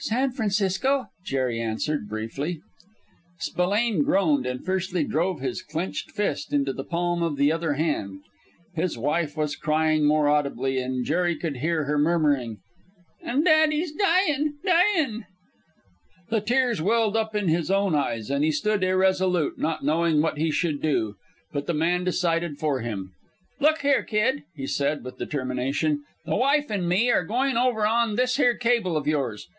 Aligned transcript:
"San 0.00 0.32
Francisco," 0.32 1.06
Jerry 1.24 1.58
answered, 1.58 2.06
briefly. 2.06 2.60
Spillane 3.38 4.02
groaned, 4.02 4.44
and 4.44 4.62
fiercely 4.62 5.02
drove 5.02 5.40
his 5.40 5.62
clenched 5.62 6.10
fist 6.10 6.52
into 6.52 6.74
the 6.74 6.84
palm 6.84 7.22
of 7.22 7.38
the 7.38 7.50
other 7.50 7.72
hand. 7.72 8.18
His 8.74 8.98
wife 8.98 9.34
was 9.34 9.56
crying 9.56 10.04
more 10.04 10.28
audibly, 10.28 10.76
and 10.78 11.06
Jerry 11.06 11.34
could 11.36 11.56
hear 11.56 11.84
her 11.84 11.96
murmuring, 11.96 12.58
"And 13.22 13.46
daddy's 13.46 13.92
dyin', 13.92 14.58
dyin'!" 14.62 15.24
The 16.28 16.42
tears 16.42 16.82
welled 16.82 17.16
up 17.16 17.34
in 17.34 17.48
his 17.48 17.70
own 17.70 17.94
eyes, 17.94 18.28
and 18.28 18.44
he 18.44 18.52
stood 18.52 18.84
irresolute, 18.84 19.58
not 19.58 19.82
knowing 19.82 20.20
what 20.20 20.36
he 20.36 20.50
should 20.50 20.82
do. 20.82 21.14
But 21.50 21.64
the 21.66 21.72
man 21.72 22.04
decided 22.04 22.58
for 22.58 22.80
him. 22.80 23.14
"Look 23.58 23.78
here, 23.80 24.02
kid," 24.02 24.42
he 24.54 24.66
said, 24.66 25.02
with 25.02 25.16
determination, 25.16 26.04
"the 26.26 26.36
wife 26.36 26.68
and 26.68 26.86
me 26.86 27.10
are 27.10 27.24
goin' 27.24 27.56
over 27.56 27.86
on 27.86 28.16
this 28.16 28.36
here 28.36 28.54
cable 28.58 28.98
of 28.98 29.06
yours! 29.06 29.48